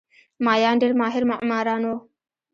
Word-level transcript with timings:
مایان 0.45 0.75
ډېر 0.81 0.93
ماهر 1.01 1.23
معماران 1.31 1.81
وو. 1.85 1.95